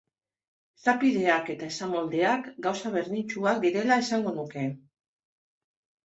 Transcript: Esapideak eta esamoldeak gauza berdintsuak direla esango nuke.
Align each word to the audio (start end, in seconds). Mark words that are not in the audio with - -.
Esapideak 0.77 1.49
eta 1.53 1.67
esamoldeak 1.73 2.47
gauza 2.67 2.91
berdintsuak 2.95 3.59
direla 3.67 3.99
esango 4.05 4.33
nuke. 4.39 4.65